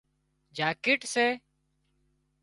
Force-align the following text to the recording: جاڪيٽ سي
جاڪيٽ 0.59 1.01
سي 1.13 1.25